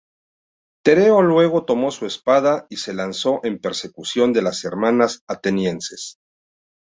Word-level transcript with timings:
Tereo 0.83 1.21
luego 1.21 1.63
tomó 1.63 1.91
su 1.91 2.07
espada 2.07 2.65
y 2.71 2.77
se 2.77 2.91
lanzó 2.95 3.39
en 3.43 3.59
persecución 3.59 4.33
de 4.33 4.41
las 4.41 4.63
hermanas 4.65 5.21
atenienses. 5.27 6.17